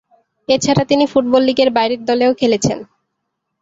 এছাড়া 0.49 0.83
তিনি 0.85 1.03
ফুটবল 1.11 1.41
লীগের 1.47 1.69
বাইরের 1.71 2.01
দলেও 2.05 2.31
খেলেছেন। 2.33 2.77